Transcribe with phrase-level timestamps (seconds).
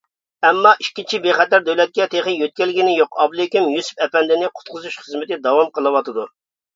[0.47, 6.27] ئەمما ئىككىنچى بىخەتەر دۆلەتكە تېخى يۆتكەلگىنى يوق، ئابلىكىم يۈسۈپ ئەپەندىنى قۇتقۇزۇش خىزمىتى داۋام قىلىۋاتىدۇ.